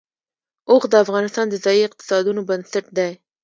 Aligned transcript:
اوښ 0.69 0.83
د 0.91 0.93
افغانستان 1.03 1.45
د 1.49 1.55
ځایي 1.65 1.81
اقتصادونو 1.85 2.41
بنسټ 2.49 2.85
دی. 2.97 3.11